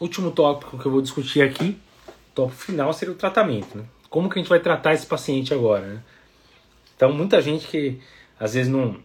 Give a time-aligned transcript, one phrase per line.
[0.00, 1.78] último tópico que eu vou discutir aqui,
[2.34, 3.78] tópico final, seria o tratamento.
[3.78, 3.84] Né?
[4.10, 5.86] Como que a gente vai tratar esse paciente agora?
[5.86, 6.02] Né?
[6.94, 8.00] Então, muita gente que
[8.38, 8.96] às vezes não,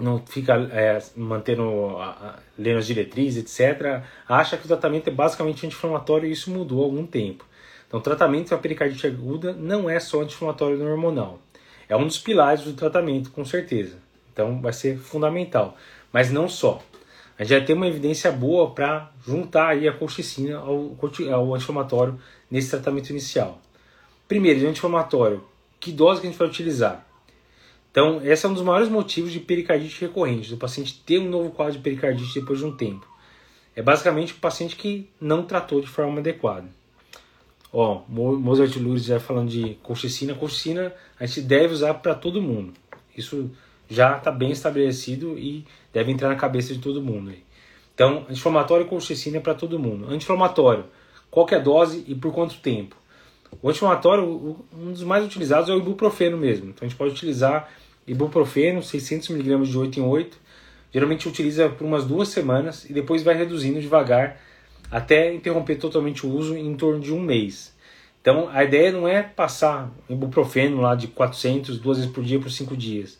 [0.00, 5.10] não fica é, mantendo, a, a, lendo as diretrizes, etc., acha que o tratamento é
[5.10, 7.44] basicamente anti-inflamatório e isso mudou há algum tempo.
[7.86, 11.40] Então, o tratamento da pericardite aguda não é só anti-inflamatório hormonal.
[11.88, 13.98] É um dos pilares do tratamento, com certeza.
[14.32, 15.76] Então, vai ser fundamental.
[16.10, 16.82] Mas não só.
[17.42, 20.96] A gente já tem uma evidência boa para juntar aí a colchicina ao,
[21.32, 22.16] ao anti-inflamatório
[22.48, 23.60] nesse tratamento inicial.
[24.28, 25.42] Primeiro, de anti-inflamatório,
[25.80, 27.04] que dose que a gente vai utilizar?
[27.90, 31.50] Então, esse é um dos maiores motivos de pericardite recorrente, do paciente ter um novo
[31.50, 33.04] quadro de pericardite depois de um tempo.
[33.74, 36.68] É basicamente o paciente que não tratou de forma adequada.
[37.72, 40.32] Ó, Mozart Lourdes já falando de colchicina.
[40.32, 42.72] Colchicina a gente deve usar para todo mundo.
[43.16, 43.50] Isso
[43.92, 47.32] já está bem estabelecido e deve entrar na cabeça de todo mundo.
[47.94, 50.06] Então, anti-inflamatório e colchicina é para todo mundo.
[50.06, 50.84] Anti-inflamatório,
[51.30, 52.96] qual é a dose e por quanto tempo?
[53.60, 54.24] O anti-inflamatório,
[54.72, 56.70] um dos mais utilizados é o ibuprofeno mesmo.
[56.70, 57.68] Então a gente pode utilizar
[58.06, 60.38] ibuprofeno, 600mg de 8 em 8.
[60.92, 64.40] Geralmente utiliza por umas duas semanas e depois vai reduzindo devagar
[64.90, 67.74] até interromper totalmente o uso em torno de um mês.
[68.20, 72.50] Então a ideia não é passar ibuprofeno lá de 400 duas vezes por dia por
[72.50, 73.18] cinco dias.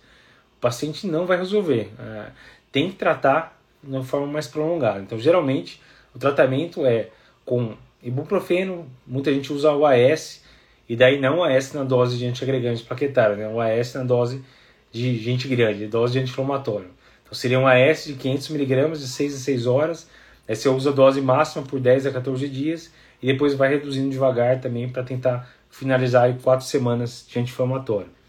[0.63, 1.91] O paciente não vai resolver.
[1.99, 2.27] É,
[2.71, 5.01] tem que tratar de uma forma mais prolongada.
[5.01, 5.83] Então geralmente
[6.15, 7.09] o tratamento é
[7.45, 10.45] com ibuprofeno, muita gente usa o AS,
[10.89, 13.49] e daí não o AS na dose de antiagregante plaquetário, né?
[13.49, 14.45] o AS na dose
[14.93, 16.91] de gente grande, dose de anti-inflamatório.
[17.25, 20.09] Então seria um AS de 500mg de 6 a 6 horas,
[20.47, 24.11] aí você usa a dose máxima por 10 a 14 dias e depois vai reduzindo
[24.11, 28.22] devagar também para tentar finalizar em 4 semanas de anti-inflamatório.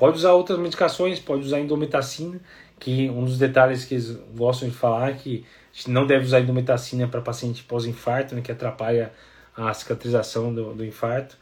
[0.00, 2.40] Pode usar outras medicações, pode usar indometacina,
[2.78, 6.24] que um dos detalhes que eles gostam de falar é que a gente não deve
[6.24, 9.12] usar indometacina para paciente pós-infarto, né, que atrapalha
[9.54, 11.36] a cicatrização do, do infarto.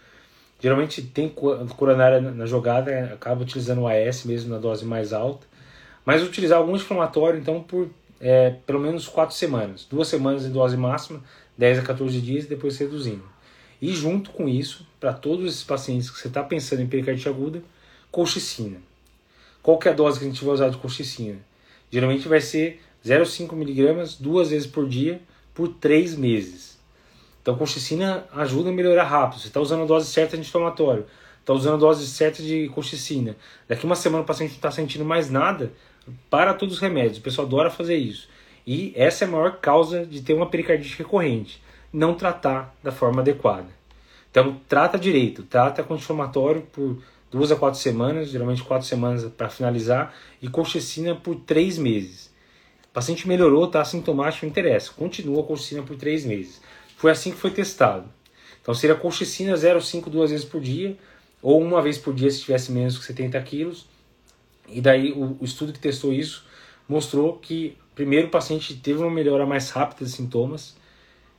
[0.58, 5.46] Geralmente tem coronária na jogada, acaba utilizando o AS mesmo na dose mais alta.
[6.04, 7.88] Mas utilizar algum inflamatório, então, por
[8.20, 9.86] é, pelo menos 4 semanas.
[9.88, 11.22] Duas semanas em dose máxima,
[11.56, 13.22] 10 a 14 dias, depois reduzindo.
[13.80, 17.62] E junto com isso, para todos esses pacientes que você está pensando em pericardite aguda,
[18.10, 18.78] colchicina.
[19.62, 21.38] Qual é a dose que a gente vai usar de colchicina?
[21.90, 25.20] Geralmente vai ser 0,5 miligramas duas vezes por dia
[25.54, 26.78] por 3 meses.
[27.42, 29.40] Então, colchicina ajuda a melhorar rápido.
[29.40, 31.06] Você está usando a dose certa de inflamatório,
[31.40, 33.36] está usando a dose certa de colchicina.
[33.66, 35.72] Daqui uma semana o paciente não está sentindo mais nada,
[36.30, 37.18] para todos os remédios.
[37.18, 38.28] O pessoal adora fazer isso.
[38.66, 41.62] E essa é a maior causa de ter uma pericardite recorrente.
[41.92, 43.68] Não tratar da forma adequada.
[44.30, 45.42] Então, trata direito.
[45.42, 46.98] Trata com inflamatório por
[47.30, 52.30] duas a quatro semanas, geralmente quatro semanas para finalizar, e colchicina por três meses.
[52.90, 54.92] O paciente melhorou, está assintomático, não interessa.
[54.92, 56.60] Continua a colchicina por três meses.
[56.96, 58.08] Foi assim que foi testado.
[58.60, 60.96] Então seria colchicina 0,5 duas vezes por dia,
[61.40, 63.86] ou uma vez por dia se tivesse menos que 70 quilos.
[64.68, 66.44] E daí o, o estudo que testou isso
[66.88, 70.76] mostrou que primeiro o paciente teve uma melhora mais rápida de sintomas,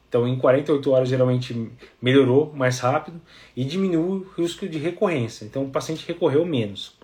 [0.10, 1.72] então em 48 horas geralmente
[2.02, 3.22] melhorou mais rápido
[3.56, 5.46] e diminuiu o risco de recorrência.
[5.46, 6.98] Então o paciente recorreu menos.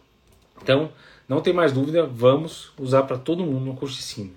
[0.61, 0.91] Então
[1.29, 4.31] não tem mais dúvida, vamos usar para todo mundo uma colchicina.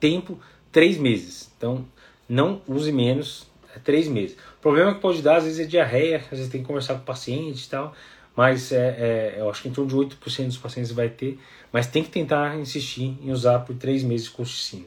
[0.00, 0.38] Tempo,
[0.72, 1.52] três meses.
[1.56, 1.84] Então
[2.26, 3.46] não use menos,
[3.76, 4.36] é três meses.
[4.58, 7.00] O problema que pode dar, às vezes, é diarreia, às vezes tem que conversar com
[7.00, 7.92] o paciente e tal,
[8.34, 11.38] mas é, é, eu acho que em torno de 8% dos pacientes vai ter,
[11.72, 14.86] mas tem que tentar insistir em usar por três meses colchicina.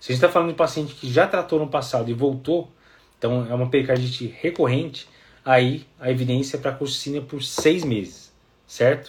[0.00, 2.68] Se a gente está falando de paciente que já tratou no passado e voltou,
[3.16, 5.06] então é uma pericardite recorrente,
[5.44, 8.32] aí a evidência é para colchicina por seis meses,
[8.66, 9.08] certo?